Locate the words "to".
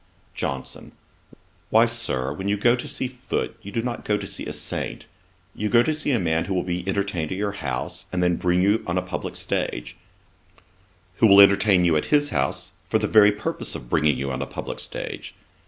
2.75-2.87, 4.17-4.25, 5.83-5.93